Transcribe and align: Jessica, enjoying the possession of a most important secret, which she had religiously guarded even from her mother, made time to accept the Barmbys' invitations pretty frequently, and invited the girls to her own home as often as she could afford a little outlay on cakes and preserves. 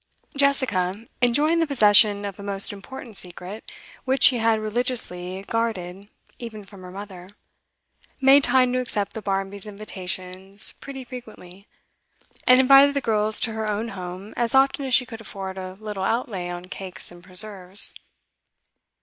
Jessica, 0.35 1.05
enjoying 1.21 1.59
the 1.59 1.67
possession 1.67 2.25
of 2.25 2.39
a 2.39 2.41
most 2.41 2.73
important 2.73 3.15
secret, 3.15 3.71
which 4.03 4.23
she 4.23 4.39
had 4.39 4.59
religiously 4.59 5.45
guarded 5.47 6.09
even 6.39 6.63
from 6.63 6.81
her 6.81 6.89
mother, 6.89 7.29
made 8.19 8.43
time 8.43 8.73
to 8.73 8.79
accept 8.79 9.13
the 9.13 9.21
Barmbys' 9.21 9.67
invitations 9.67 10.71
pretty 10.71 11.03
frequently, 11.03 11.67
and 12.47 12.59
invited 12.59 12.95
the 12.95 12.99
girls 13.01 13.39
to 13.41 13.51
her 13.53 13.67
own 13.67 13.89
home 13.89 14.33
as 14.35 14.55
often 14.55 14.85
as 14.85 14.95
she 14.95 15.05
could 15.05 15.21
afford 15.21 15.59
a 15.59 15.77
little 15.79 16.03
outlay 16.03 16.49
on 16.49 16.65
cakes 16.65 17.11
and 17.11 17.23
preserves. 17.23 17.93